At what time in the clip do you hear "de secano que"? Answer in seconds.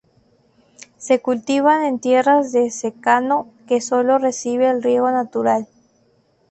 2.51-3.81